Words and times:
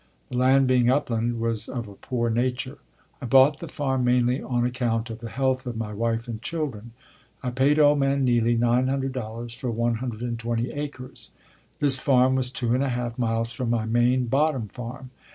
The 0.29 0.37
land 0.37 0.65
being 0.65 0.89
upland 0.89 1.39
was 1.39 1.69
of 1.69 1.87
a 1.87 1.93
poor 1.93 2.31
nature. 2.31 2.79
I 3.21 3.27
bought 3.27 3.59
the 3.59 3.67
farm 3.67 4.03
mainly 4.03 4.41
on 4.41 4.65
account 4.65 5.11
of 5.11 5.19
the 5.19 5.29
health 5.29 5.67
of 5.67 5.77
my 5.77 5.93
wife 5.93 6.27
and 6.27 6.41
children. 6.41 6.93
I 7.43 7.51
paid 7.51 7.77
old 7.77 7.99
man 7.99 8.25
Neely 8.25 8.57
$900 8.57 9.53
for 9.55 9.69
120 9.69 10.71
acres. 10.71 11.29
This 11.77 11.99
farm 11.99 12.33
was 12.33 12.49
two 12.49 12.73
and 12.73 12.81
a 12.83 12.89
half 12.89 13.19
miles 13.19 13.51
from 13.51 13.69
my 13.69 13.85
main 13.85 14.25
bottom 14.25 14.69
farm. 14.69 15.11